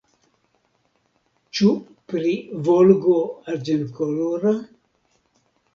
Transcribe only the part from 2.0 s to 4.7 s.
pri Volgo arĝentkolora?